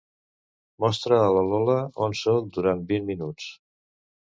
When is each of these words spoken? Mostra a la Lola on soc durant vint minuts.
Mostra 0.85 1.19
a 1.25 1.27
la 1.35 1.43
Lola 1.51 1.77
on 2.07 2.17
soc 2.23 2.49
durant 2.59 2.83
vint 2.95 3.09
minuts. 3.13 3.55